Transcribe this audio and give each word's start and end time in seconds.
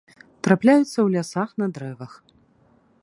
Трапляюцца 0.45 0.93
ў 1.01 1.05
лясах 1.17 1.49
на 1.65 1.71
дрэвах. 1.77 2.11